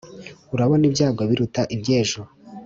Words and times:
urabona 0.53 0.83
ibyago 0.89 1.21
biruta 1.29 1.61
iby’ejo 1.75 2.21